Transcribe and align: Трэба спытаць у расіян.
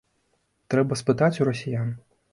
Трэба 0.73 0.97
спытаць 1.03 1.33
у 1.45 1.47
расіян. 1.53 1.97